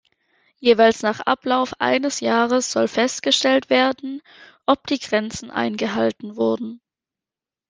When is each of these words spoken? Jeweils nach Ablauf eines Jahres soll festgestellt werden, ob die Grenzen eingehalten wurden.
Jeweils 0.57 1.03
nach 1.03 1.19
Ablauf 1.19 1.75
eines 1.79 2.21
Jahres 2.21 2.71
soll 2.71 2.87
festgestellt 2.87 3.69
werden, 3.69 4.23
ob 4.65 4.87
die 4.87 4.97
Grenzen 4.97 5.51
eingehalten 5.51 6.35
wurden. 6.37 6.81